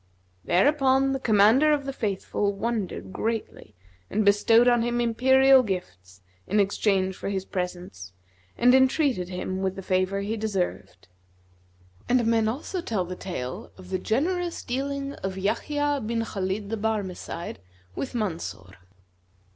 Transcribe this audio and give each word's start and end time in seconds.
Thereupon 0.43 1.11
the 1.11 1.19
Commander 1.19 1.71
of 1.71 1.85
the 1.85 1.93
Faithful 1.93 2.53
wondered 2.53 3.13
greatly 3.13 3.75
and 4.09 4.25
bestowed 4.25 4.67
on 4.67 4.81
him 4.81 4.99
imperial 4.99 5.61
gifts, 5.61 6.21
in 6.47 6.59
exchange 6.59 7.15
for 7.15 7.29
his 7.29 7.45
presents, 7.45 8.11
and 8.57 8.73
entreated 8.73 9.29
him 9.29 9.61
with 9.61 9.75
the 9.75 9.83
favour 9.83 10.21
he 10.21 10.35
deserved. 10.37 11.07
And 12.09 12.25
men 12.25 12.47
also 12.47 12.81
tell 12.81 13.05
the 13.05 13.15
tale 13.15 13.71
of 13.77 13.91
the 13.91 13.99
GENEROUS 13.99 14.63
DEALING 14.63 15.13
OF 15.21 15.37
YAHYA 15.37 16.01
BIN 16.03 16.23
KHALID 16.25 16.71
THE 16.71 16.77
BARMECIDE 16.77 17.59
WITH 17.95 18.15
MANSUR. 18.15 18.77